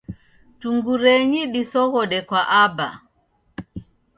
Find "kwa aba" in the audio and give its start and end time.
2.27-2.87